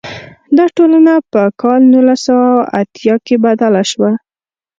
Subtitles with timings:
[0.57, 4.11] دا ټولنه په کال نولس سوه اتیا کې بدله شوه.